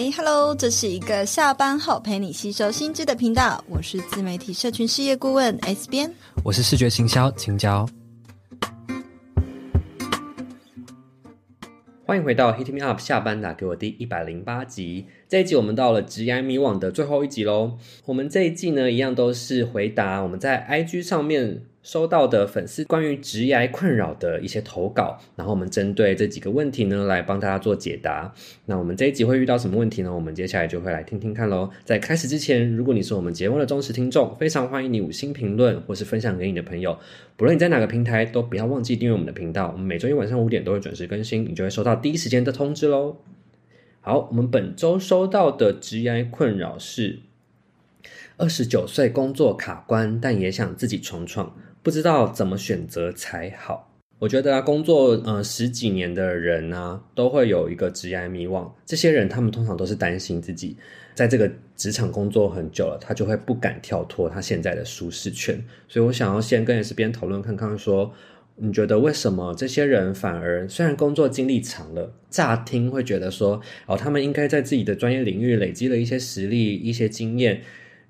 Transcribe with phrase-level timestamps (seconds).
[0.00, 6.10] 喂，Hello，这是一个下班后陪你吸收新知的频道，我是自媒体社群事业顾问 S 编，
[6.42, 7.86] 我是视觉行销青椒，
[12.06, 17.76] 欢迎回到 Hit Me Up 下班打给我第一百零八集，这一集我们到了职涯迷惘的最后一集喽。
[18.06, 21.60] 我们这一季呢，一样都是回答我们在 IG 上面。
[21.82, 28.34] 收到的粉丝关于职癌困扰的一些投稿，然后我们针对这几个问题呢，来帮大家做解答。
[28.66, 30.14] 那我们这一集会遇到什么问题呢？
[30.14, 31.70] 我们接下来就会来听听看喽。
[31.82, 36.98] 在开始之前，如果你是我们节目的忠实听众，非常欢迎你五星评论或是分享给你的朋友。
[37.36, 39.70] 不论你在哪个平台，都不要忘记订阅我们的频道。
[39.72, 43.16] 我们每周一晚上五点都会准时更新，你就会收到第一时间的通知喽。
[44.02, 47.20] 好，我们本周收到的职涯困扰是：
[48.36, 51.56] 二十九岁工作卡关，但也想自己闯闯。
[51.82, 53.86] 不知道怎么选择才好。
[54.18, 58.70] 我觉得，工作呃十几年的人呢、都会有一个职业迷惘。
[58.84, 60.76] 这些人他们通常都是担心自己
[61.14, 65.58] 在这个职场工作很久了，他就会不敢跳脱他现在的舒适圈。
[65.88, 68.12] 所以我想要先跟 S 边讨论看看，说
[68.56, 77.62] 你觉得为什么这些人反而虽然工作经历长了，乍听会觉得说哦，他们应该在自己的专业领域累积了一些实力、一些经验。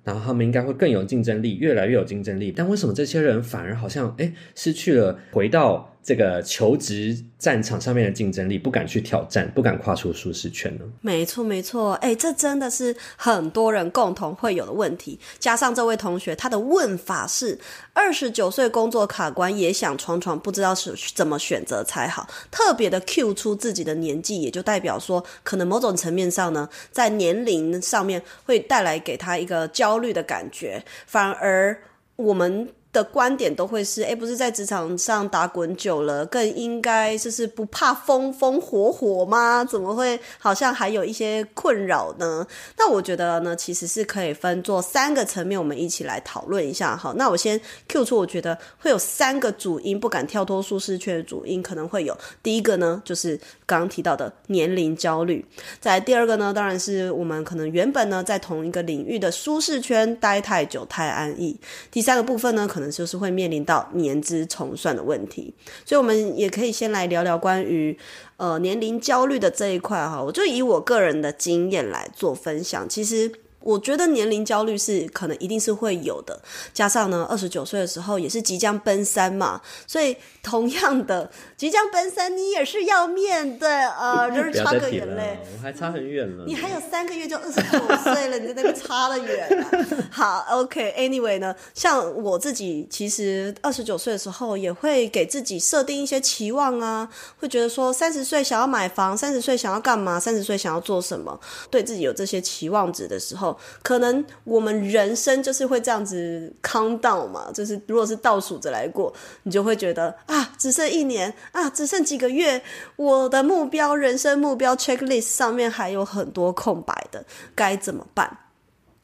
[0.03, 2.53] 然后他们应该会更有竞争力，越来越有竞争力。
[2.55, 10.85] 但为什么这些人反而好像诶失去了回到这个求职战场上面的竞争力，不敢去挑战，不敢跨出舒适圈呢？
[11.03, 15.19] 没错，没错，哎，这真的是很多人共同会有的问题。
[15.39, 17.59] 加上这位同学，他的问法是
[17.93, 22.27] 二十九岁工作卡关，也想闯闯，不知道是怎么选择才好。
[22.51, 31.83] 特别的 Q 出自己的年纪，也就代表说，可能某种层面上呢，在年龄上面会带来给他一个焦虑的感觉，反而
[32.17, 32.69] 我们。
[32.93, 39.65] 的观点都会是，诶，不是在职场上打滚久了，更应该就是不怕风风火火吗？
[39.65, 42.45] 怎么会好像还有一些困扰呢？
[42.77, 46.97] 那我觉得呢，其实是可以分作三个层面，我们一起来讨论一下。
[46.97, 52.17] 好，那我先 Q 出，我觉得会有三个主因，不敢跳脱舒适圈的主因可能会有。
[52.43, 55.45] 第一个呢，就是刚刚提到的年龄焦虑。
[55.79, 61.57] 再来第二个呢，当然是我们可能原本呢在同一个领域的舒适圈待太久太安逸。
[61.93, 65.53] 第三个部分呢，可可能就是会面临到年资重算的问题，
[65.85, 67.95] 所以我们也可以先来聊聊关于
[68.39, 70.23] 呃年龄焦虑的这一块哈。
[70.23, 73.31] 我就以我个人的经验来做分享，其实。
[73.63, 76.41] 我觉得年龄焦虑是可能一定是会有的，
[76.73, 89.67] 加上呢，二十九岁的时候也是即将奔三嘛，所以同样的 即将奔三，你也是要面对呃， 就是差个眼泪，我还差很远了，你还有三个月就二十九岁了， 你在那边差得远。
[90.11, 101.39] 好，OK，Anyway、okay, 呢，像我自己其实二十九岁的时候也会给自己设定一些期望啊，会觉得说三十岁想要买房，三十岁想要干嘛，三十岁想要做什么，
[101.71, 103.50] 对自己有这些期望值的时候。
[103.83, 109.13] 可能我们人生就是会这样子 count down 嘛，就是如果是倒数着来过，
[109.43, 112.63] 你就会觉得啊，只剩一年啊，只剩几个月，
[112.97, 117.25] 我的目标、人生目标 checklist 上面还有很多空白的，
[117.55, 118.39] 该怎么办？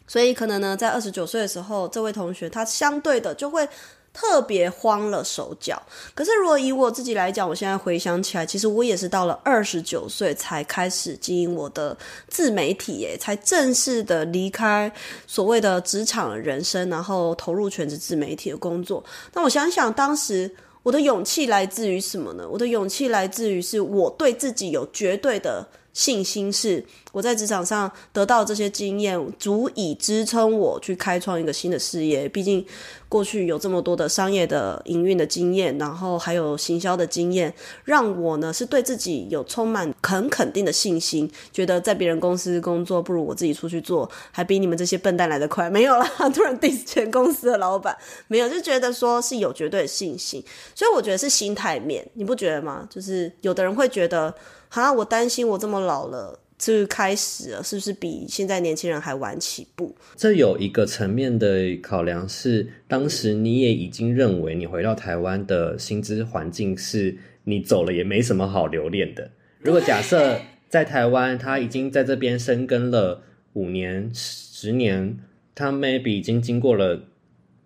[0.06, 3.68] 所以可能呢，在二十九岁的时候，这位同学他相对的就会。
[4.18, 5.80] 特别慌了手脚，
[6.14, 11.94] 可是如果以我自己来讲，我现在回想起来，其实我也是到了二十九岁才开始经营我的
[12.26, 14.90] 自媒体，耶，才正式的离开
[15.26, 19.04] 所谓的职场人生，然后投入全职自媒体的工作。
[19.34, 20.50] 那我想想，当时
[20.82, 22.48] 我的勇气来自于什么呢？
[22.50, 32.28] 我的勇气来自于是我对自己有绝对的信心，是我在职场上得到这些经验，足以支撑我去开创一个新的事业。
[32.28, 32.64] 毕竟。
[33.08, 37.54] 过去有这么多的商业的营运的经验，然后还有行销的经验，
[37.84, 45.70] 让我呢是对自己有充满很肯定的信心，觉得在别人公司工作不如我自己出去做，还比你们这些笨蛋来得快。
[45.70, 46.04] 没有啦，
[46.34, 47.96] 突然 diss 全公司的老板，
[48.26, 50.42] 没有，就觉得说是有绝对的信心，
[50.74, 52.84] 所以我觉得是心态面，你不觉得吗？
[52.90, 54.34] 就是有的人会觉得，
[54.68, 56.40] 哈，我担心我这么老了。
[56.58, 59.94] 就开始了，是不是比现在年轻人还晚起步？
[60.16, 67.14] 这有一个层面的考量是，当时你也已经认为你回到台湾的薪资环境是
[67.44, 69.30] 你走了也没什么好留恋的。
[69.60, 70.40] 如果假设
[70.70, 73.20] 在台湾他已经在这边生根了
[73.52, 75.18] 五年、十年，
[75.54, 76.98] 他 maybe 已经经过了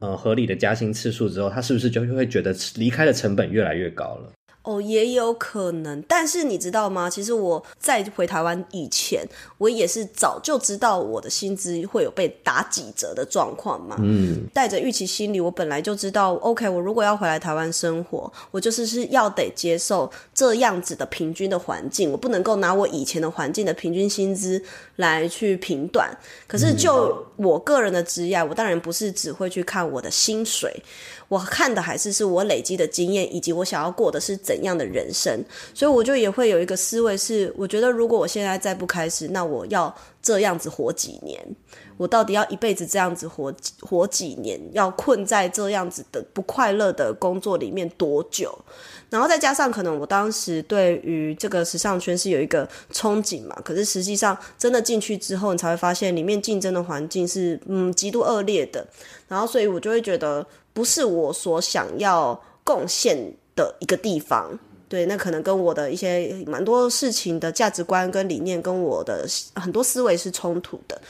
[0.00, 4.32] 呃合理的加薪次数之后，他是不是就会觉得离开的成本越来越高了？
[4.62, 7.08] 哦，也有可能，但是你知道吗？
[7.08, 9.26] 其实我在回台湾以前，
[9.56, 13.96] 我也是早就知道我的薪资会有被打几折的状况嘛。
[14.00, 24.62] 嗯，带着预期心理，我本来就知道，OK，我如果要回来台湾生活，我就是是要得接受这样子的平均的环境，我不能够拿我以前的环境的平均薪资
[24.96, 26.10] 来去评断。
[26.46, 30.70] 可是就我个人的职业，我当然不是只会去看我的薪水。
[31.30, 35.40] 我看的还是是我累积的经验，以及我想要过的是怎样的人生，
[35.72, 41.38] 所以我就也会有一个思维是，我觉得如果我现在再不开始，那我要这样子活几年？
[41.96, 44.61] 我到底要一辈子这样子活活几年？
[44.72, 48.56] 要困在这样子的不快乐的工作里面多久？
[49.11, 58.87] 然后再加上可能我当时对于这个时尚圈是有一个憧憬嘛，可是实际上真的进去之后，你才会发现里面竞争的环境是嗯极度恶劣的，
[59.28, 60.46] 然后所以我就会觉得。
[60.73, 64.56] 不是我所想要贡献的一个地方，
[64.90, 71.00] 对，那可能跟我的一些蛮多事情的价值观跟理念，跟我的很多思维是冲突的。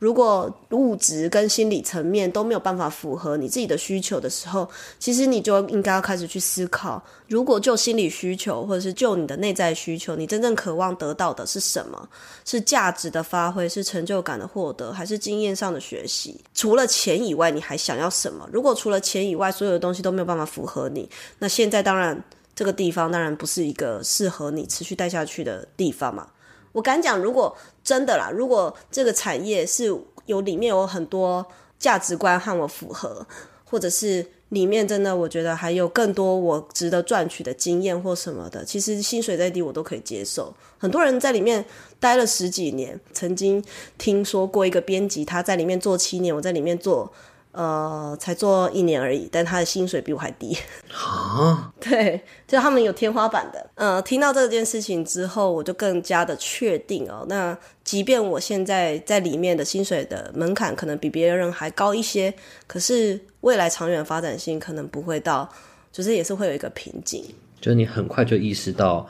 [0.00, 4.68] 如果物质跟心理层面都没有办法符合你自己的需求的时候，
[4.98, 12.08] 其实你就应该要开始去思考：如果就心理需求，或者是就你的内在需求，你真正渴望得到的是什么？
[12.44, 16.40] 是价值的发挥，是成就感的获得，还是经验上的学习？
[16.54, 18.48] 除了钱以外，你还想要什么？
[18.52, 21.08] 如果除了钱以外，所有的东西都没有办法符合你，
[21.38, 22.20] 那现在当然
[22.58, 26.26] 这个地方当然不是一个适合你持续待下去的地方嘛。
[26.72, 29.96] 我敢讲，如果真的啦，如果这个产业是
[30.26, 31.46] 有里面有很多
[31.78, 33.24] 价值观和我符合，
[33.64, 40.52] 或者是里面真的我觉得还有更多我值得赚取的经验或什么的，其实薪水再低我都可以接受。
[40.78, 41.64] 很多人在里面
[42.00, 43.62] 待了十几年，曾经
[43.96, 47.12] 听说过一个编辑他在里面做七年，我在里面做。
[47.58, 50.56] 呃，才做一年而已，但他的薪水比我还低。
[50.94, 53.68] 啊， 对，就他们有天花板的。
[53.74, 57.26] 呃，听到这件事情之后，我就更加的确定哦。
[57.28, 62.32] 那即便我现在在里面的薪水的门槛可能比别人还高一些，
[62.68, 65.48] 可是未来长远发展性可能不会到，
[65.90, 67.24] 就是也是会有一个瓶颈。
[67.60, 69.04] 就是你很快就意识到。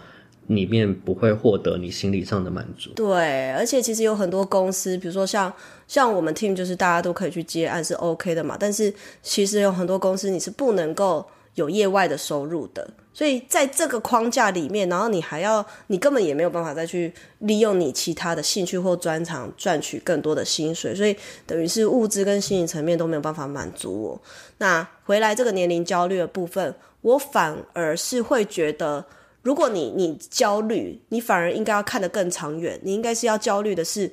[0.48, 2.90] 里面不会获得你心理上的满足。
[2.96, 5.52] 对，而且其实有很多公司，比如说像
[5.86, 8.56] 像我们 team，就是大家都可以去接案是 OK 的嘛。
[8.58, 8.92] 但是
[9.22, 11.24] 其实有很多公司你是不能够
[11.54, 12.88] 有业外的收入的。
[13.12, 20.94] 所以在这个框架里面，然后你还要，你根本也没有办法再去利用你其他的兴趣或专长赚取更多的薪水。
[20.94, 24.22] 所以等于是物质跟心理层面都没有办法满足我。
[24.58, 29.04] 那回来这个年龄焦虑的部分，我反而是会觉得。
[29.48, 32.78] 如果你你焦虑，你反而应该要看得更长远。
[32.82, 34.12] 你应该是要焦虑的是，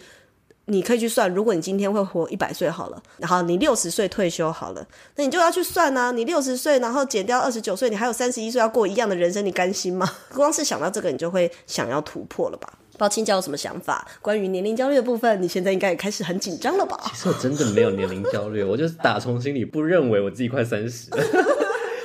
[0.67, 4.87] 你可以去算，如果你今天会活一百岁好了，然后你六十岁退休好了，
[5.17, 6.13] 那你就要去算啊。
[6.13, 10.09] 你六十岁，然后减掉二十九岁，你还有三十一岁要过一样的人生，你甘心吗？
[10.33, 12.71] 光是想到这个，你就会想要突破了吧？
[12.97, 14.07] 包青椒有什么想法？
[14.21, 16.97] 关于年龄焦虑的部分，你现在应该也开始很紧张了吧？
[17.07, 21.09] 其实我真的没有年龄焦虑，我就是打从心里不认为我自己快三十。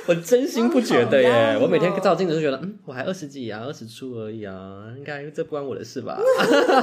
[0.07, 4.53] 我真心不觉得耶，我每天照镜子就觉得，嗯，我还二十几啊，二十出而已啊，
[4.97, 6.19] 应该这不关我的事吧？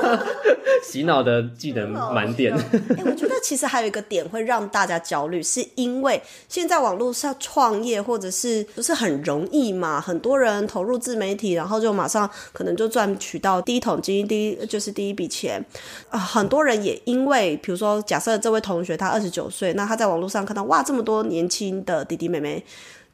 [0.84, 2.54] 洗脑的技能满点。
[2.54, 10.00] 哎、欸，我觉得其实还有一个点会让大家焦虑，是因为现在网络上创业或者是不是很容易嘛？
[10.00, 15.62] 很多人投入自媒体，然后就马上可能就赚取到第一桶金，第一就是第一笔钱
[16.08, 16.18] 啊。
[16.18, 22.64] 很多人也因为，比如说，假设这位同学他二十九岁，那他在网络上看到哇，这么多年轻的弟弟妹妹。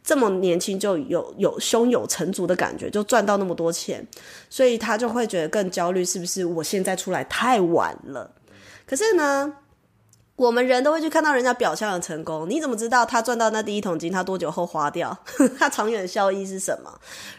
[0.04, 4.06] 这么年轻就有有胸有成竹的感觉，就赚到那么多钱，
[4.50, 8.30] 所以他就会觉得更焦虑，是不是我现在出来太晚了？
[8.86, 9.50] 可是呢，
[10.36, 15.16] 我们人都会去看到人家表象的成功，你怎么知道他赚到那第一桶金，他多久后花掉？
[15.56, 16.90] 他长远的效益是什么？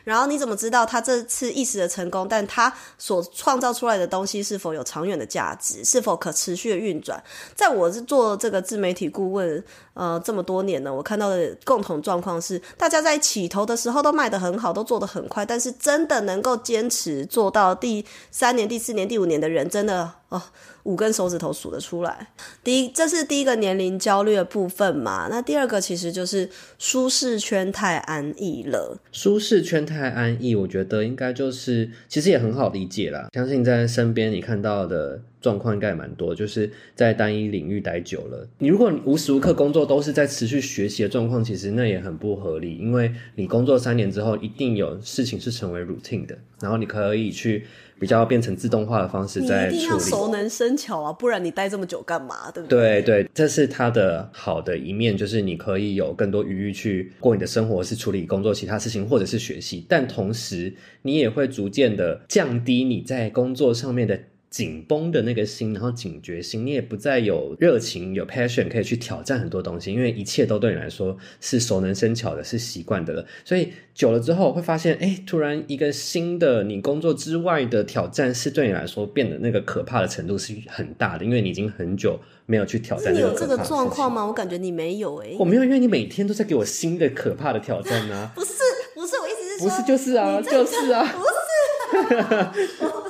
[0.06, 7.22] 然后你怎么知道他这次一时的成功，但他所创造出来的东西是否有长远的价值，是否可持续的运转？
[7.54, 9.62] 在我是做这个自媒体顾问，
[9.94, 20.42] 呃，这么多年呢，我看到的共同状况是，大家在起头的时候都卖得很好，都做得很快，但是真的能够坚持做到第三年、第四年、第五年的人，真的哦。
[20.84, 22.28] 五根手指头数得出来。
[22.64, 25.28] 第一，这是第一个年龄焦虑的部分嘛。
[25.32, 28.96] 那第二个其实就是舒适圈太安逸了。
[29.12, 33.30] 舒适圈太安逸，我觉得应该就是其实也很好理解啦。
[33.34, 38.48] 相信在身边你看到的状况应该也蛮多，就是在单一领域待久了。
[38.60, 47.66] 你如果你无时无刻工作都是在持续学习的状况，其实那也很不合理，因为你工作三年之后，一定有事情是成为 routine 的，然后你可以去。
[48.00, 52.52] 比较变成自动化的方式在处理，你一定要熟能生巧啊，不然你待这么久干嘛？
[52.52, 53.02] 对不对？
[53.02, 59.86] 对对，这是它的好的一面，就是你可以有更多余裕去过你的生活，是处理工作其他事情，或者是学习。
[59.88, 64.20] 但同时，你也会逐渐的降低你在工作上面的。
[64.56, 73.26] 紧绷的那个心，然后警觉心，你也不再有热情、有 passion 可以去挑战很多东西，因为一切都对你来说是熟能生巧的，是习惯的了。
[73.44, 83.14] 所以久了之后会发现，哎，突然一个新的你工作之外的挑战，是对你来说变得那个可怕的程度是很大的，因为你已经很久没有去挑战。
[83.14, 84.26] 你有这个状况吗？
[84.26, 88.32] 我感觉你没有哎、欸，我没有，因为你每天都在给我新的可怕的挑战啊！
[88.34, 88.54] 不是，
[88.94, 92.86] 不是，我意思是说，不是就是啊，就是啊，不是。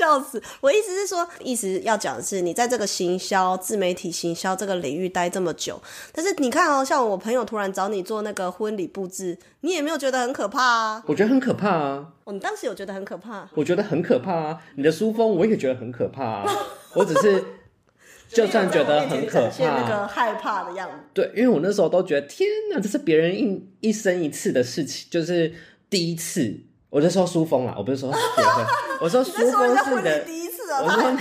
[0.00, 0.42] 笑死！
[0.62, 5.78] 我意思是说，意思要讲的是，你在这个行销、自媒体行销这个领域待这么久，
[6.10, 11.04] 但是你看哦，像我朋友突然找你做那个婚礼布置，你也没有觉得很可怕啊？
[11.06, 12.06] 我觉得很可怕啊！
[12.24, 13.46] 哦，你当时有觉得很可怕？
[13.54, 14.58] 我觉得很可怕啊！
[14.76, 16.46] 你的书风我也觉得很可怕啊！
[16.96, 17.44] 我只是
[18.28, 20.96] 就算觉得很可怕，那个害怕的样子。
[21.12, 25.52] 对，因为我那时候都觉得天哪，这是别人一一生一次的事情，就是
[25.90, 26.60] 第一次。
[26.90, 28.66] 我就说书风啦，我不是说结 婚，
[29.00, 30.84] 我说书风是你的第一次哦。
[30.84, 31.16] 我说？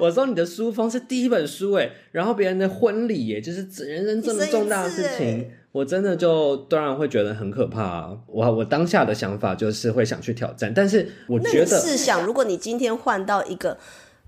[0.00, 8.10] 我说你的书风是第一本书哎，然后别人的婚礼耶，就是人生这么重大的事情，我真的就当然会觉得很可怕啊。
[8.26, 13.78] 我我当下的想法就是会想去挑战，但是我觉得试想，如果你今天换到一个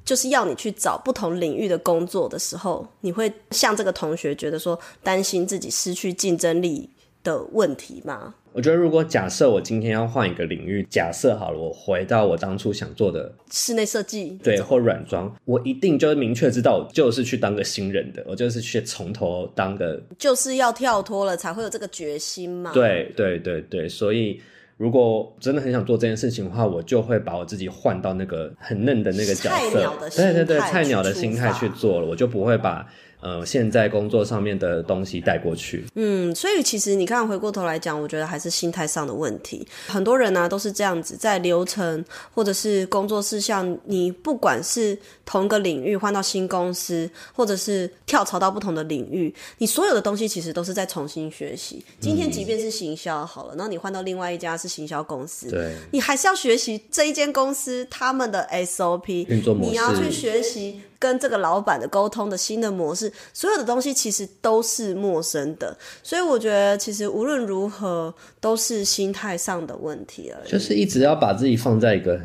[0.04, 6.88] 就是要你去找不同领域的工作的时候，你会像这个同学觉得说担心自己失去竞争力
[7.25, 8.34] 的问题吗？
[8.56, 22.72] 我觉得，如果假设我今天要换一个领域，假设好了，我回到我当初想做的室内设计，对，或软装，我一定就是明确知道，我就是去当个新人的，我就是去从头当个，就是要跳脱了才会有这个决心嘛。
[22.72, 24.40] 对对对对，所以
[24.78, 32.88] 如果真的很想做这件事情的话，我就会把我自己换到那个很嫩的那个角色，对对对，菜鸟的心态去做了，我就不会把。
[33.20, 39.66] 呃，现在工作上面的东西带过去，嗯，所以其实你看回过头来讲，我觉得还是心态上的问题。
[39.87, 42.04] 很多人呢、啊、都是这样子，在流程
[42.35, 51.85] 或者是工作事项，你不管是同一个领域换到新公司，或者是跳槽到不同的领域，你所有的东西其实都是在重新学习。
[51.99, 60.80] 今天即便是行销好了，嗯、然后你换到另外一家是行销公司，对，你还是要学习这一间公司他们的 SOP 运作模式，你要去学习。
[60.98, 70.50] 跟这个老板的沟通的新的模式，所有的东西其实都是陌生的，所以我觉得其实无论如何都是心态上的问题而已。
[70.50, 72.18] 就是一直要把自己放在一个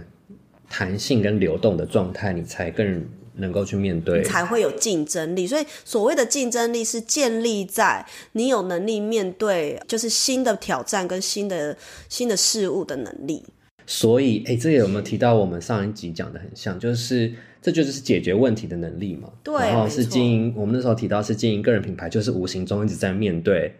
[0.69, 5.45] 弹性跟流动的状态，你才更能够去面对，才会有竞争力。
[5.45, 11.75] 所以所谓的竞争力是建立在你有能力面对就是新的挑战跟新的
[12.07, 13.45] 新的事物的能力。
[13.85, 17.33] 所以，哎，这个有没有提到我们上一集讲的很像，就是。
[17.61, 19.31] 这就是解决问题的能力嘛？
[19.43, 20.53] 对，然后是经营。
[20.55, 23.71] 我们那时候提到是经营个人品牌，就是无形中一直在面对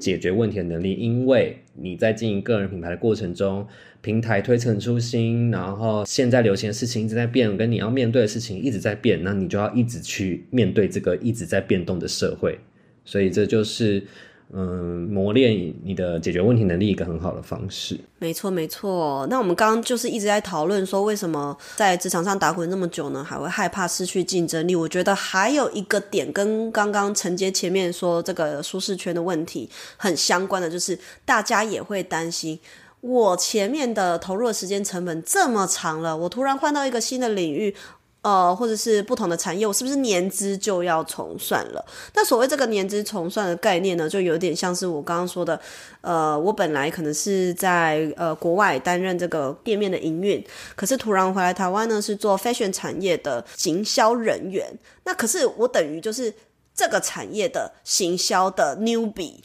[0.00, 0.94] 解决问题的能力。
[0.94, 3.66] 嗯、因为你在经营个人品牌的过程中，
[4.00, 12.58] 平台推陈出新，然后现在流行的事情一直在变，跟你要面对的事情一直在变，那你就要一直去面对这个一直在变动的社会。
[13.04, 13.98] 所以这就是。
[13.98, 14.06] 嗯，
[14.54, 17.98] 嗯磨练你的解决问题能力一个很好的方式。
[18.18, 19.26] 没错，没错。
[19.30, 24.76] 那我们刚刚就是一直在讨论说，为什么在职场上打滚那么久呢，还会害怕失去竞争力？
[24.76, 32.60] 我觉得还有一个点跟刚刚承接前面说这个舒适圈的问题很相关的，就是大家也会担心，
[33.00, 37.74] 我前面的投入的时间成本这么长了，我突然换到一个新的领域。
[38.22, 41.84] 呃，或者是不同的产业，我是不是年资就要重算了？
[42.14, 45.60] 那所谓这个年资重算的概念呢，就有点像是我刚刚说的，
[46.02, 50.44] 呃，我本来可能是在呃国外担任这个店面的营运，
[50.76, 54.72] 可是突然回来台湾呢，是做 fashion 产业的行销人员。
[55.04, 56.32] 那可是我等于就是
[56.72, 59.38] 这个产业的行销的 newbie，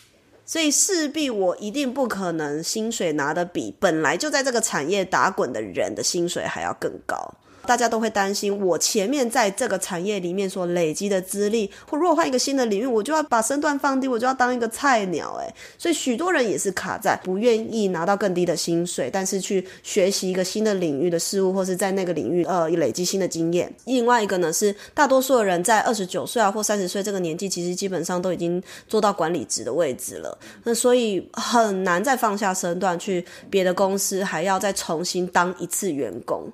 [0.46, 7.34] 所以势必我一定不可能薪水拿得比本来就在这个产业打滚的人的薪水还要更高。
[7.68, 23.72] 大家都会担心，我前面在这个产业里面所累积的资历，或如果换一个新的领域，我就要把身段放低，我就要当一个菜鸟，诶，所以许多人也是卡在不愿意拿到更低的薪水，但是去学习一个新的领域的事物，或是在那个领域呃累积新的经验。
[23.84, 36.50] 另外一个呢，是大多数的人在二十九岁啊或三十岁这个年纪，其实基本上都已经做到管理职的位置了，那所以很难再放下身段去别的公司，还要再重新当一次员工。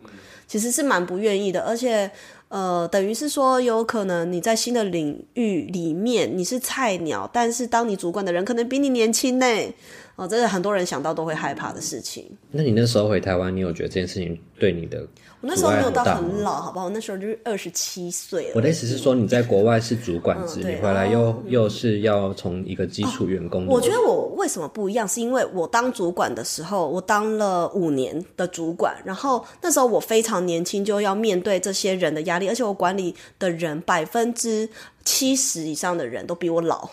[0.53, 2.11] 其实是蛮不愿意的，而且。
[2.49, 9.45] 呃，等于是说，有可能你在新的领域里面你是菜鸟，但是当你主管的人可能比你年轻呢。
[10.15, 12.29] 哦，这是很多人想到都会害怕的事情。
[12.51, 14.99] 那你那时候回台湾，你有觉得这件事情对你的？
[15.41, 16.85] 我那时候没有到很老，好不好？
[16.85, 18.51] 我那时候就是二十七岁了。
[18.55, 23.67] 我的意思是说，你在国外是主管职，嗯、你回来又、哦、又是要从一个基础员工、哦。
[23.69, 34.69] 我觉得我为什么不一样，是因为我当主管的时候，我当了五年的主管，然后那时候我非常年轻，就要面对这些人的压力，而且我管理的人百分之
[35.03, 36.87] 七十以上的人都比我老。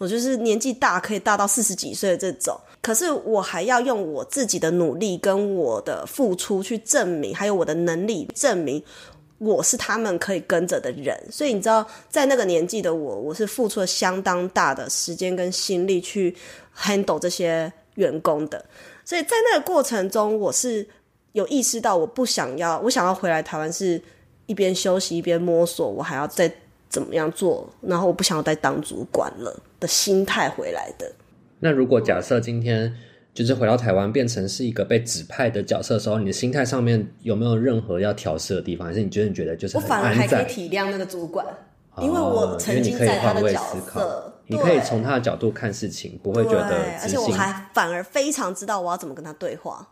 [0.00, 8.82] 我就是年纪大，可以大到四十几岁的这种，可是我还要用我自己的努力跟我的付出去证明，还有我的能力证明
[9.36, 11.14] 我是他们可以跟着的人。
[11.30, 16.34] 所以你知道，在那个年纪的我，我是付出了相当大的时间跟心力去
[16.74, 18.64] handle 这些员工的。
[19.04, 20.88] 所以在那个过程中，我是
[21.32, 24.02] 有意识到，我不想要，我想要回来台湾是
[24.46, 26.50] 一边休息一边摸索，我还要再
[26.90, 29.58] 怎么样做，然后我不想要再当主管了。
[29.80, 31.10] 的心态回来的。
[31.58, 32.94] 那如果假设今天
[33.32, 38.88] 就是回到台湾，变成是一个被指派的角色的时候，你的心态上面有没有任何要调试的地方？
[38.88, 39.78] 还是你觉得你觉得就是？
[39.78, 41.46] 我反而还可以体谅那个主管，
[41.94, 46.76] 哦、因为我曾经在他的角色，你可以从他的角度看事情，不会觉得。
[47.00, 49.88] 而且我还反而非常知道我要怎么跟他对话。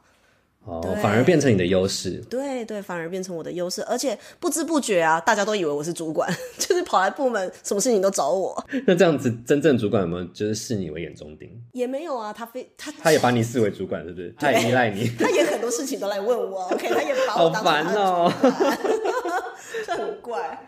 [0.69, 2.23] 哦，反而变成你的优势。
[2.29, 8.63] 对对，反而变成我的优势，而且不知不觉啊，大家都以为我是主管， 就是跑来部门，什么事情都找我。
[8.87, 11.51] 那这样子，真正主管有没有就是视你为眼中钉？
[11.73, 14.35] 也没有啊，他非他他也把你视为主管，是不是？
[14.39, 16.65] 他也依赖你， 他也很多事情都来问我。
[16.65, 18.05] OK，他也把我当成他的主管。
[18.05, 19.53] 好烦哦，
[19.87, 20.67] 这很怪。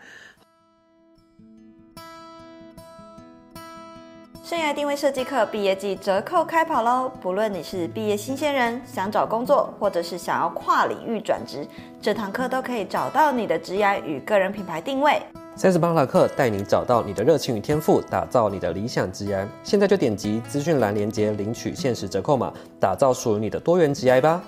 [4.50, 7.08] 生涯定位设计课毕业季折扣开跑喽！
[7.22, 11.64] 不论你是毕业新鲜人，想找工作，或者是想要跨领域转职，
[12.02, 15.22] 这堂课都可以找到你的职涯与个人品牌定位。
[15.54, 19.46] 三十八堂课带你找到你的热情与天赋，打造你的理想职涯。
[19.62, 24.42] 现在就点击资讯栏链接领取限时折扣码，打造属于你的多元职涯吧！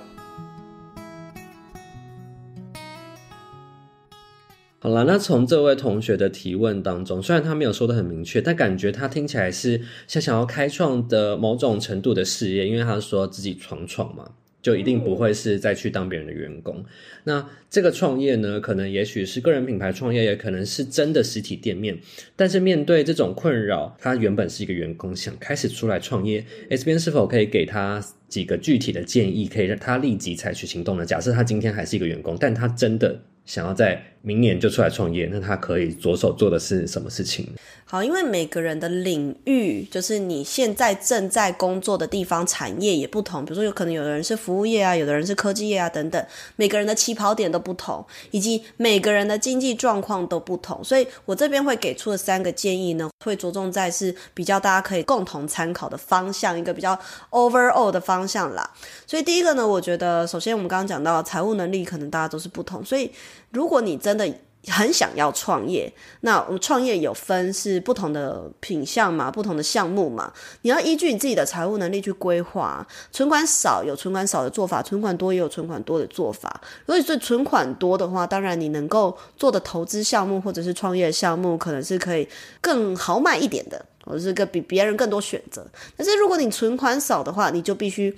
[4.83, 14.29] 好了，那从这位同学的提问当中，虽然他没有说得很明确，但感觉他听起来是像想要开创的某种程度的事业，因为他说自己闯闯嘛，
[14.61, 16.85] 就一定不会是再去当别人的员工。
[17.23, 21.97] 那这个创业呢，可能也许是个人品牌创业，也可能是真的实体店面。
[22.35, 31.07] 但是面对这种困扰，他原本是一个员工，想开始出来创业，S 编是否可以给他几个具体的建议，可以让他立即采取行动呢？
[31.07, 37.49] 假设他今天还是一个员工，但他真的想要在明年就出来创业，那他可以着手做的是什么事情？
[37.85, 43.45] 好，因为每个人的领域，就是你现在正在工作的地方，产业也不同。
[43.45, 46.25] 比如说，有可能有的人是服务业啊，有的人是科技业啊，等等。
[46.57, 50.83] 每个人的起跑点都不同，以及每个人的经济状况都不同。
[50.83, 56.99] 所以我这边会给出的三个建议呢，会着重在是比较大家可以共同参考的方向，一个比较
[57.31, 58.71] overall 的方向啦。
[59.07, 63.11] 所以第一个呢，我觉得首先我们刚刚讲到财务能力，可能大家都是不同，所以。
[63.53, 64.33] 如果你真的
[64.69, 72.87] 很想要创业，那我们创业有分是不同的品项嘛，不同的项目嘛，你要依据你自己的财务能力去规划。
[73.11, 76.61] 存款少有存款少的做法，存款多也有存款多的做法。
[76.87, 82.29] 如果是存款多的话，当然你能够做的投资项目或者是创业项目，可能是可以
[82.61, 85.67] 更豪迈一点的，或者是个比别人更多选择。
[85.97, 88.17] 但是如果你存款少的话，你就必须。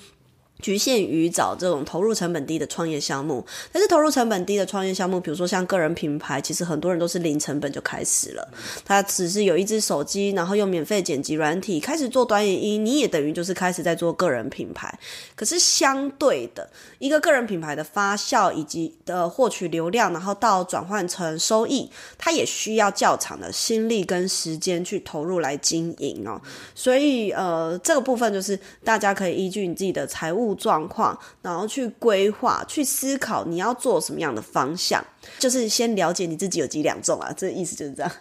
[0.63, 8.49] 局限于找这种投入成本低的创业项目，但是投入成本低的创业项目，比如说像个人品牌，其实很多人都是零成本就开始了。
[8.85, 14.99] 他只是有一支手机，然后用免费剪辑软体开始做短影音，你也等于就是开始在做个人品牌。
[15.35, 26.41] 可是相对的，一个个人品牌的发酵以及的获取流量，然后到转换成收益，它也需要较长的心力跟时间去投入来经营哦。
[26.75, 30.54] 所以呃，这个部分就是大家可以依据你自己的财务。
[30.55, 35.05] 状况，然后去规划、去思考你要做什么样的方向，
[35.39, 38.13] 就是先了解你自己有几两重啊，这意思就是这样。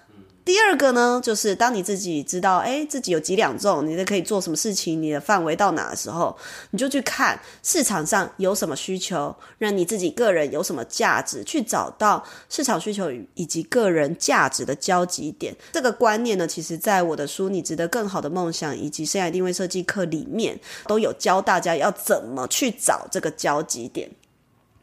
[0.45, 6.37] 第二个呢，就是当你自己知道，诶，自己有几两重，你可以做什么事情，你的范围到哪的时候，
[6.71, 15.55] 你就去看市场上有什么需求，让你自己个人有什么价值，去找到市场需求以及个人价值的交集点。
[15.71, 24.11] 这个观念呢，其实在我的书《你值得更好的梦想》以及生涯定位设计课里面都有教大家要怎么去找这个交集点。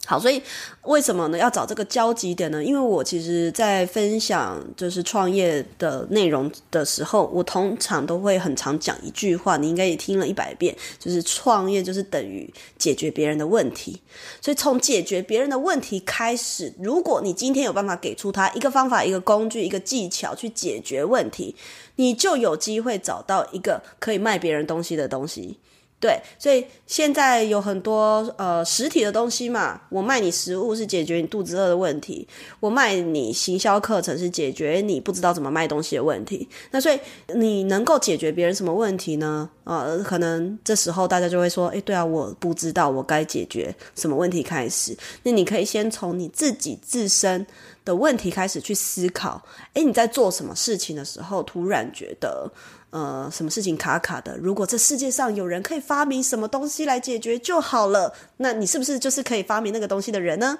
[0.06, 0.42] 好，所以
[0.84, 1.38] 为什么呢？
[1.38, 2.64] 要找这个交集点呢？
[2.64, 14.00] 因为我其实，在分享就是创业的内容的时候，我通常都会很常讲一句话，你应该也听了一百遍，就是创业就是等于解决别人的问题。
[14.40, 21.54] 所以从解决别人的问题开始，如果你今天有办法给出他一个方法、一个工具、一个技巧去解决问题，
[21.96, 25.58] 你就有机会找到一个可以卖别人东西的东西。
[26.00, 32.26] 对，所以现在有很多呃实体的东西嘛，我卖你食物是解决你肚子饿的问题，
[32.58, 36.48] 我卖你行销课程是解决你不知道怎么卖东西的问题。
[36.70, 36.98] 那所以
[37.34, 39.50] 你能够解决别人什么问题呢？
[39.64, 44.96] 呃，可能这时候大家就会说，诶，对啊，我不知道我该解决什么问题开始。
[45.24, 47.46] 那你可以先从你自己自身
[47.90, 49.42] 的问题开始去思考，
[49.74, 52.50] 诶，你在做什么事情的时候，突然觉得。
[52.92, 54.36] 呃，什么事情卡卡的？
[54.38, 60.58] 如果这世界上有人可以发明什么东西来解决就好了，那你是不是就是可以发明那个东西的人呢？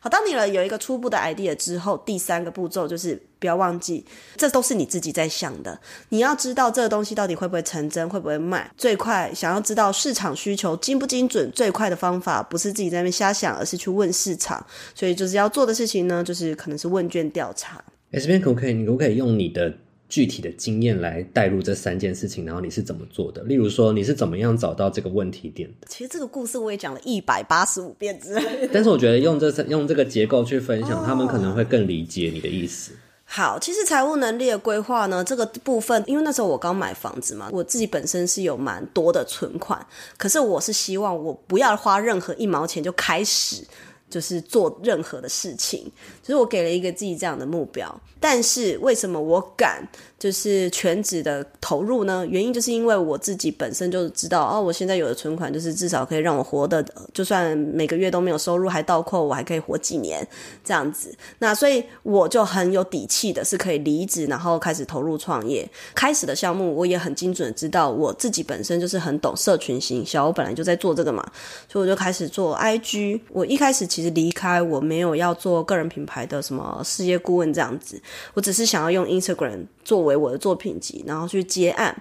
[0.00, 4.04] 好，当你了有一个初步的 idea 之后，第三个步骤就是不要忘记，
[4.36, 5.78] 这都是你自己在想的。
[6.10, 14.64] 你要知道这个东西到底会不会成真，会不会卖，最快想要知道市场需求精不精准，最快的方法不是自己在那边瞎想，而是去问市场。
[14.94, 17.82] 所以就是要做的事情呢，就是可能是问卷调查。
[18.12, 18.72] 诶，这边可不可以？
[18.74, 19.72] 你可不可以用你的？
[20.08, 23.42] 具体的经验来带入这三件事情，然后你是怎么做的？
[23.42, 25.86] 例如说，你是怎么样找到这个问题点的？
[25.88, 28.34] 其实这个故事我也讲了一百八十五遍之。
[28.72, 32.92] 但是我觉得用这用这个结构去分享，哦，他们可能会更理解你的意思。
[33.30, 43.62] 好，其实财务能力的规划呢，这个部分，因为那时候我刚买房子嘛，我自己本身是有蛮多的存款，可是我是希望我不要花任何一毛钱就开始。
[44.08, 45.84] 就是做任何的事情，
[46.22, 48.00] 就是我给了一个自己这样的目标。
[48.20, 49.80] 但是为什么我敢
[50.18, 52.26] 就是全职的投入呢？
[52.28, 60.26] 原因就是因为我自己本身就知道，哦，我现在有的存款就是至少可以让我活的，就算每个月都没有收入还倒扣，我还可以活几年
[60.64, 61.14] 这样子。
[61.38, 65.68] 那所以我就很有底气的是可以离职，然后开始投入创业。
[65.94, 71.24] 开始的项目我也很精准的知道，我自己本身就是很懂社群行销，我本来就在做这个嘛，
[71.68, 73.20] 所以我就开始做 IG。
[73.30, 73.86] 我一开始。
[73.98, 78.00] 其实离开我没有要做个人品牌的什么事业顾问这样子，
[78.32, 81.96] 我只是想要用 Instagram 作为我的作品集，然后去接案，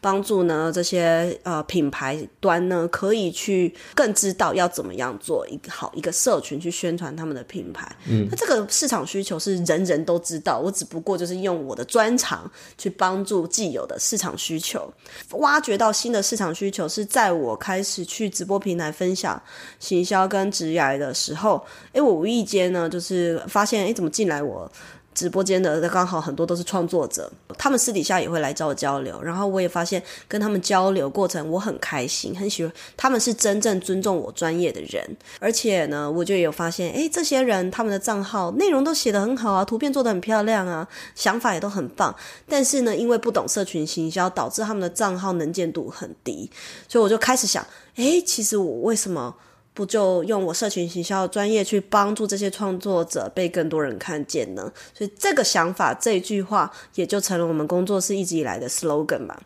[0.00, 7.94] 帮助呢这些呃品牌端呢可以去更知道要怎么样做一个好一个社群去宣传他们的品牌。
[8.08, 14.90] 嗯，那这个市场需求是人人都知道，我只不过就是用我的专长去帮助既有的市场需求，
[15.32, 19.42] 挖掘到新的市场需求，是在我开始去直播平台分享
[19.78, 21.42] 行销跟职涯的时候。
[21.42, 21.60] 后，
[21.92, 24.70] 哎，我无意间呢，就是发现，哎，怎么进来我
[25.14, 42.14] 直播间的刚好很多都是创作者，他们私底下也会来找我交流，然后我也发现跟他们交流过程我很开心，很喜欢，他们是真正尊重我专业的人，而且呢，我就有发现，哎，这些人他们的账号内容都写得很好啊，图片做得很漂亮啊，想法也都很棒，
[42.48, 46.50] 但是呢，因为不懂社群行销，导致他们的账号能见度很低，
[46.88, 49.34] 所以我就开始想，哎，其实我为什么？
[49.74, 54.70] 不就用我社群行销的专业去帮助这些创作者被更多人看见呢？
[54.92, 59.42] 所以这个想法，这句话也就成了我们工作室一直以来的 slogan 吧。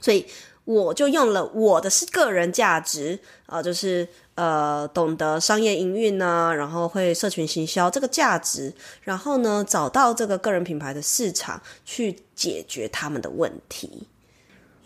[0.00, 0.24] 所以
[0.64, 14.06] 我就用了我的个人价值啊、就是呃懂得商业营运呢，然后会社群行销这个价值，然后呢找到这个个人品牌的市场去解决他们的问题。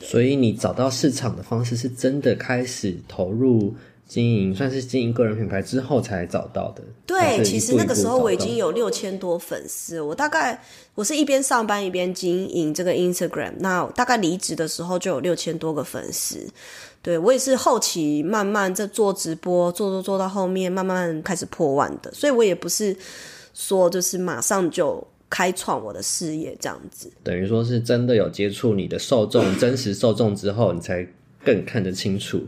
[0.00, 3.74] 所以你找到市场的方式是真的开始投入。
[4.06, 6.82] 经营算是经营个人品牌之后才找到的。
[7.04, 10.00] 对，其实那个时候我已经有六千多粉丝。
[10.00, 10.62] 我大概
[10.94, 16.48] 我是一边上班一边经营这个 Instagram，那大概离职的时候就有六千多个粉丝。
[17.02, 22.12] 对，我也是后期慢慢在做直播，做做做到后面慢慢开始破万的。
[22.12, 22.96] 所以我也不是
[23.54, 27.10] 说就是马上就开创我的事业这样子。
[27.24, 31.06] 等于说是真的有接触你的受众，真实受众之后，你才
[31.44, 32.44] 更看得清楚。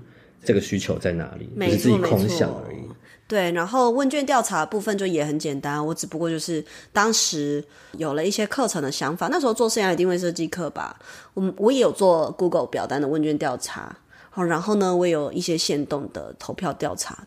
[0.49, 1.47] 这个需求在哪里？
[1.67, 2.79] 只是自己空想而已。
[3.27, 7.63] 对，然后问卷调查的部分就也很简单，我只不过就是当时
[7.99, 9.29] 有了一些课程的想法。
[9.31, 10.99] 那时候做生涯定位设计课吧，
[11.35, 13.95] 我我也有做 Google 表单的问卷调查。
[14.31, 17.27] 好，然后呢，我也有一些限动的投票调查。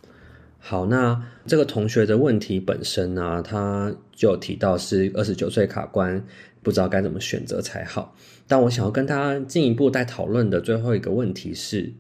[0.58, 6.26] 好，那这个同学的问题本身呢、啊，他就有提到是二十九岁卡关，
[6.64, 8.16] 不知道该怎么选择才好。
[8.48, 11.94] 但我想要跟他进一步再讨论的最后一个问题是。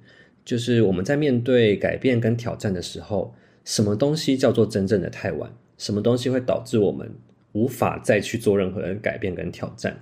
[0.43, 5.51] 就是我们在面对改变跟挑战的时候，什么东西叫做真正的太晚？
[5.77, 7.12] 什么东西会导致我们
[7.54, 9.99] 无法再去做任何的改变跟挑战？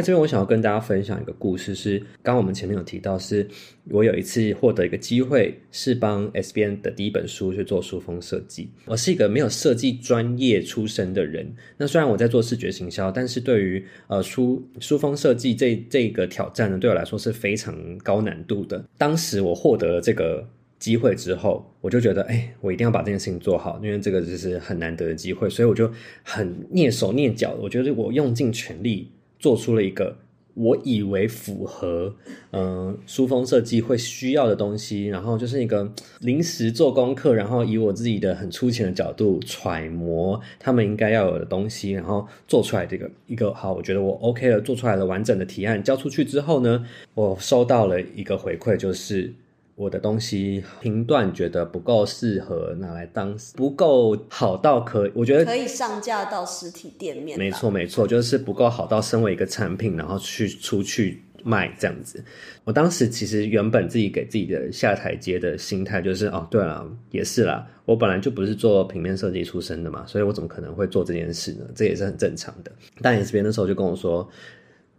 [0.00, 3.46] 这边我想要跟大家分享一个故事是，刚刚我们前面有提到是，
[3.90, 8.70] 我有一次获得一个机会，是帮 SBN 的第一本书去做书封设计。
[8.86, 18.84] 我是一个没有设计专业出身的人，那虽然我在做视觉行销，但是对于呃书书封设计这这个挑战呢，对我来说是非常高难度的。
[18.96, 20.48] 当时我获得了这个。
[20.80, 27.54] 机会之后，我就觉得，哎、我一定要把这件事情做好，因为这个就是很难得的机会，所以我就很蹑手蹑脚。
[27.60, 30.16] 我觉得我用尽全力做出了一个
[30.54, 32.14] 我以为符合，
[32.52, 49.32] 嗯、书封设计会需要的东西，然后就是一个临时做功课，然后以我自己的很粗浅的角度揣摩他们应该要有的东西，然后做出来这个一个好，我觉得我 OK 了，做出来了完整的提案交出去之后呢，我收到了一个回馈，就是。
[49.80, 57.38] 我的东西评断觉得不够适合拿来当，不够好到可，我觉得可以上架到实体店面。
[57.38, 62.22] 没错没错，就是不够好到身为一个产品，然后去出去卖这样子。
[62.64, 71.64] 我当时其实原本自己给自己的下台阶的心态就是，哦，对了，也是啦，我本来就不是做平面设计出身的嘛，所以我怎么可能会做这件事呢？
[71.74, 72.70] 这也是很正常的。
[73.00, 74.28] 但 S 编的时候就跟我说。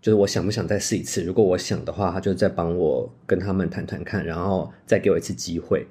[0.01, 1.21] 就是我想不想再试一次？
[1.21, 5.85] 如果我想的话，他就再帮我跟他们谈谈看，然后再给我一次机会。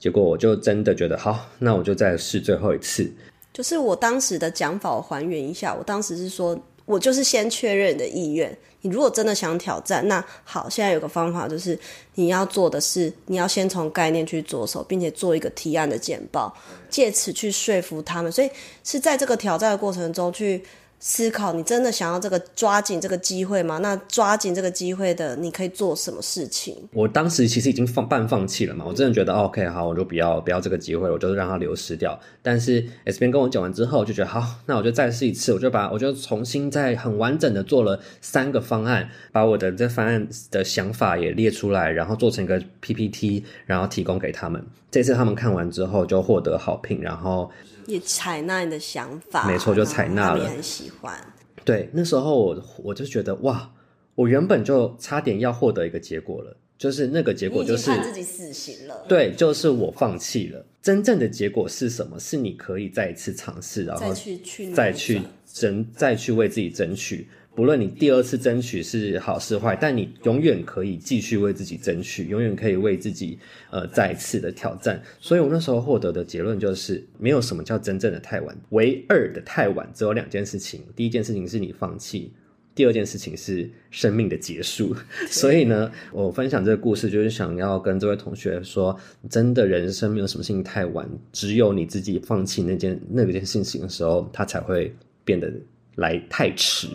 [0.00, 3.08] 结果我就真的觉得好，那我就再试最后一次。
[3.52, 5.72] 就是我当时的讲法，还原一下。
[5.72, 8.58] 我当时是说，我就是先确认你的意愿。
[8.80, 11.78] 你如果真的想挑战，那好，现在有个方法，就是
[12.16, 16.52] 你要做的是，你要先从概念去着手，并且做一个提案的简报，
[16.90, 18.32] 借此去说服他们。
[18.32, 18.50] 所以
[18.82, 20.60] 是在这个挑战的过程中去。
[21.04, 23.78] 思考，你真的想要这个抓紧这个机会吗？
[23.78, 26.76] 那抓紧这个机会的，你可以做什么事情？
[26.92, 32.16] 我当时其实已经放半放弃了嘛，我真的觉得 OK，好，我就不要不要这个机会，我就让它流失掉。
[32.40, 44.64] 但是 S 边跟我讲完之后，就觉得好，那我就再试一次，我就把我就重新再很完整的做了三个方案，把我的这方案的想法也列出来，然后做成一个 PPT，然后提供给他们。
[44.88, 47.50] 这次他们看完之后就获得好评，然后。
[47.86, 50.42] 也采纳你的想法，没错，就采纳了。
[50.42, 51.18] 也很喜欢。
[51.64, 53.70] 对，那时候我我就觉得哇，
[54.14, 59.04] 我原本就差点要获得一个结果了，就是那个结果就是你自己死刑了。
[59.08, 60.66] 对，就是我放弃了。
[60.82, 62.18] 真正的结果是什么？
[62.18, 67.28] 是你可以再一次尝试，然后再去去再去争，再去为自己争取。
[67.54, 73.38] 不论你第二次争取是好是坏，但你永远可以继续为自己争取，永远可以为自己
[73.70, 75.00] 呃再次的挑战。
[75.20, 80.80] 所以我那时候获得的结论就是，没有什么叫真正的太晚，唯二的太晚只有两件事情。
[80.96, 82.32] 第一件事情是你放弃，
[82.74, 84.96] 第二件事情是生命的结束。
[85.28, 94.90] 所以呢，我分享这个故事就是想要跟这位同学说，真的人生没有什么事情太晚，只有你自己放弃那件那个件事情的时候，它才会
[95.22, 95.52] 变得
[95.96, 96.88] 来太迟。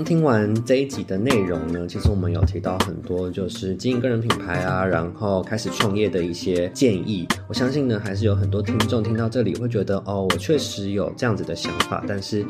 [0.00, 7.28] 刚听完这一集的内容呢，其实我们有提到很多，就是经营个人品牌啊，然后开始创业的一些建议。
[7.46, 12.42] 我相信呢，还是有很多听众听到这里会觉得，哦，我确实有这样子的想法，但是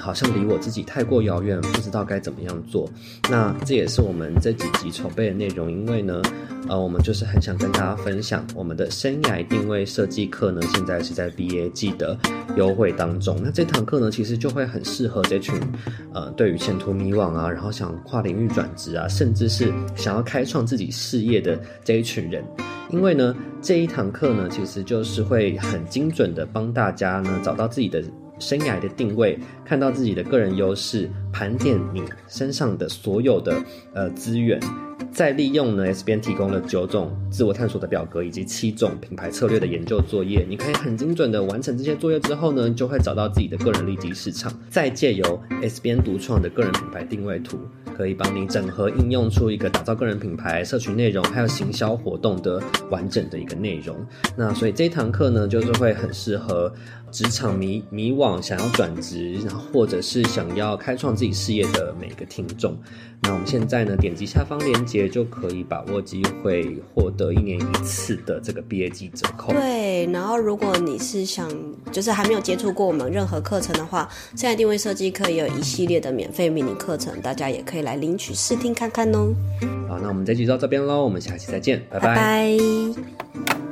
[0.00, 2.88] 好像离我自己太过遥远，不知道该怎么样做。
[3.28, 6.22] 那这也是我们这几集筹备的内容，因为呢。
[6.66, 12.16] 呃，我们就是很想跟大家分享我们的生涯定位设计课呢，现在是在毕业季的
[12.56, 13.38] 优惠当中。
[13.44, 15.54] 那这堂课呢，其实就会很适合这群
[16.14, 22.44] 呃，对于前途迷惘啊，然后想跨领域转职啊，甚至是想要开创自己事业的这一群人。
[22.90, 28.04] 因为呢，这一堂课呢，其实就是会很精准的帮大家呢找到自己的
[28.38, 33.60] 生涯的定位，看到自己的个人优势，盘点你身上的所有的
[33.92, 34.60] 呃资源。
[35.12, 40.46] 再利用呢，S 编提供了九种自我探索的表格，以及七种品牌策略的研究作业。
[40.48, 44.52] 你可以很精准的完成这些作业之后呢，就会找到自己的个人利基市场。
[44.70, 47.58] 再借由 S 编独创的个人品牌定位图，
[47.96, 53.96] 可以帮你整合应用出一个打造个人品牌、社群内容还有行销活动的完整的一个内容。
[54.36, 56.72] 那所以这一堂课呢，就是会很适合
[57.12, 62.76] 职场迷迷惘、想要转职，然后或者是想要开创事业的每个听众。
[63.22, 69.52] 那我们现在呢，点击下方链接就可以把握机会，获得一年一次的这个毕业季折扣。
[69.52, 71.50] 对，然后如果你是想，
[71.90, 74.06] 就是还没有接触过我们任何课程的话，
[74.36, 79.32] 现在定位设计课也有一系列的免费迷你课程，大家也可以来领取试听看看哦。
[79.88, 82.14] 好，那我们这集就到这边喽，我们下期再见，拜拜。
[82.14, 83.63] 拜拜。